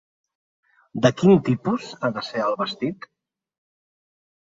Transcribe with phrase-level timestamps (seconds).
[1.05, 3.07] De quin tipus ha de ser el vestit?